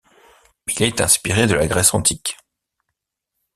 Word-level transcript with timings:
Il 0.65 0.81
est 0.81 0.99
inspiré 0.99 1.45
de 1.45 1.53
la 1.53 1.67
Grèce 1.67 1.93
antique. 1.93 2.35